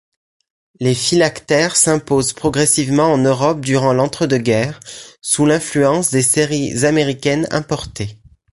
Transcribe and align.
Les 0.79 0.95
phylactères 0.95 1.75
s'imposent 1.75 2.33
progressivement 2.33 3.13
en 3.13 3.19
Europe 3.19 3.61
durant 3.61 3.93
l'entre-deux-guerres, 3.93 4.79
sous 5.21 5.45
l'influence 5.45 6.09
des 6.09 6.23
séries 6.23 6.85
américaines 6.85 7.47
importées. 7.51 8.17